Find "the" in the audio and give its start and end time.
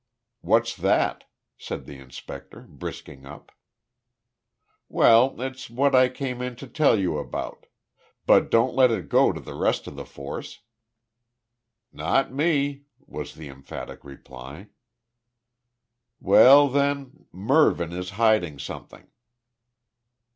1.85-1.99, 9.39-9.53, 9.95-10.03, 13.35-13.49